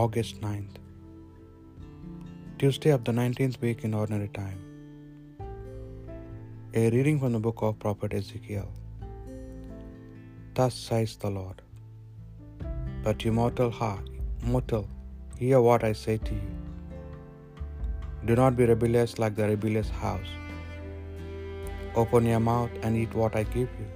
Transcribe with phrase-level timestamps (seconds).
[0.00, 0.74] August 9th,
[2.60, 4.58] Tuesday of the 19th week in Ordinary Time.
[6.80, 8.68] A reading from the book of Prophet Ezekiel.
[10.58, 11.62] Thus says the Lord,
[13.06, 14.10] But you mortal heart,
[14.42, 14.86] mortal,
[15.38, 16.52] hear what I say to you.
[18.26, 20.32] Do not be rebellious like the rebellious house.
[22.04, 23.90] Open your mouth and eat what I give you.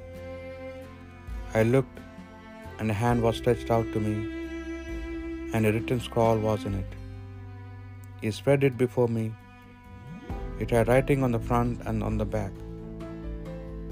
[1.60, 2.00] I looked,
[2.78, 4.39] and a hand was stretched out to me,
[5.52, 6.90] and a written scroll was in it.
[8.22, 9.26] He spread it before me.
[10.62, 12.52] It had writing on the front and on the back,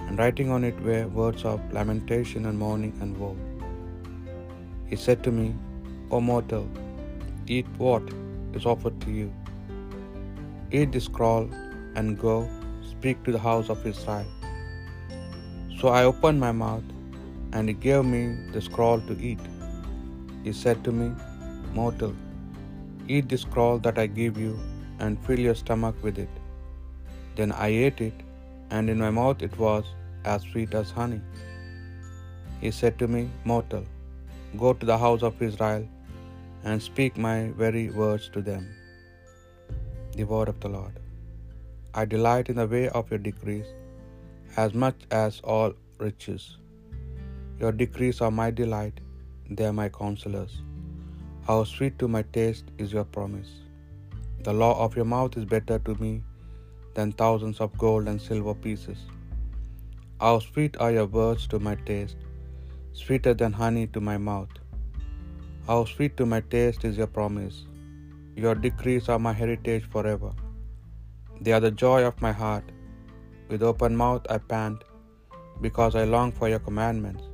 [0.06, 3.36] and writing on it were words of lamentation and mourning and woe.
[4.90, 5.46] He said to me,
[6.10, 6.66] O mortal,
[7.46, 8.02] eat what
[8.58, 9.28] is offered to you.
[10.70, 11.46] Eat this scroll
[11.96, 12.36] and go
[12.92, 14.28] speak to the house of Israel.
[15.80, 16.88] So I opened my mouth,
[17.52, 18.22] and he gave me
[18.54, 19.40] the scroll to eat.
[20.44, 21.08] He said to me,
[21.74, 22.14] Mortal,
[23.14, 24.54] eat this scroll that I give you,
[25.00, 26.34] and fill your stomach with it.
[27.36, 28.18] Then I ate it,
[28.70, 29.84] and in my mouth it was
[30.32, 31.20] as sweet as honey.
[32.62, 33.84] He said to me, Mortal,
[34.62, 35.84] go to the house of Israel,
[36.64, 38.64] and speak my very words to them.
[40.16, 40.94] The word of the Lord.
[42.00, 43.68] I delight in the way of your decrees
[44.56, 45.72] as much as all
[46.06, 46.44] riches.
[47.60, 48.98] Your decrees are my delight,
[49.56, 50.54] they are my counselors.
[51.48, 53.50] How sweet to my taste is your promise.
[54.46, 56.10] The law of your mouth is better to me
[56.96, 58.98] than thousands of gold and silver pieces.
[60.20, 62.18] How sweet are your words to my taste,
[62.92, 64.54] sweeter than honey to my mouth.
[65.68, 67.64] How sweet to my taste is your promise.
[68.36, 70.32] Your decrees are my heritage forever.
[71.40, 72.66] They are the joy of my heart.
[73.48, 74.84] With open mouth I pant,
[75.62, 77.24] because I long for your commandments.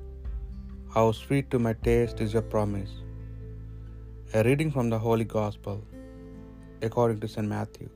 [0.97, 2.95] How sweet to my taste is your promise.
[4.33, 5.85] A reading from the Holy Gospel
[6.83, 7.47] according to St.
[7.47, 7.89] Matthew.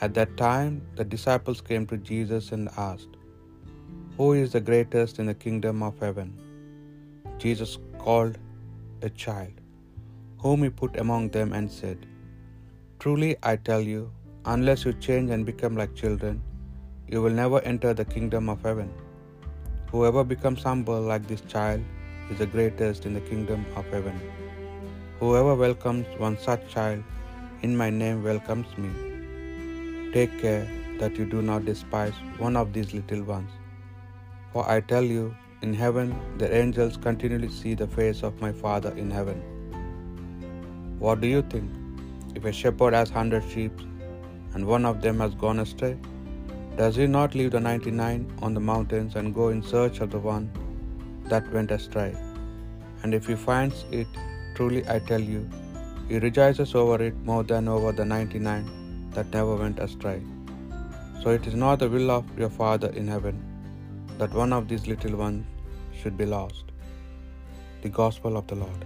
[0.00, 3.16] At that time, the disciples came to Jesus and asked,
[4.16, 6.28] Who is the greatest in the kingdom of heaven?
[7.38, 8.38] Jesus called
[9.02, 9.54] a child,
[10.38, 12.06] whom he put among them, and said,
[13.00, 14.12] Truly I tell you,
[14.44, 16.42] unless you change and become like children,
[17.08, 18.92] you will never enter the kingdom of heaven.
[19.90, 21.82] Whoever becomes humble like this child
[22.30, 24.20] is the greatest in the kingdom of heaven.
[25.20, 27.02] Whoever welcomes one such child
[27.60, 28.90] in my name welcomes me.
[30.14, 30.66] Take care
[30.98, 33.50] that you do not despise one of these little ones.
[34.54, 38.92] For I tell you, in heaven the angels continually see the face of my Father
[39.02, 39.42] in heaven.
[40.98, 41.70] What do you think?
[42.34, 43.84] If a shepherd has hundred sheep
[44.54, 45.98] and one of them has gone astray,
[46.78, 50.10] does he not leave the ninety nine on the mountains and go in search of
[50.16, 50.50] the one
[51.24, 52.10] that went astray?
[53.02, 54.08] And if he finds it,
[54.60, 55.42] truly I tell you,
[56.08, 58.66] he rejoices over it more than over the ninety nine
[59.14, 60.20] that never went astray.
[61.22, 63.38] So it is not the will of your Father in heaven
[64.18, 65.46] that one of these little ones
[66.00, 66.64] should be lost.
[67.84, 68.84] The Gospel of the Lord.